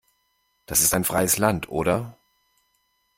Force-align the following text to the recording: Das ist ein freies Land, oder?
Das 0.65 0.81
ist 0.81 0.95
ein 0.95 1.03
freies 1.03 1.37
Land, 1.37 1.69
oder? 1.69 2.17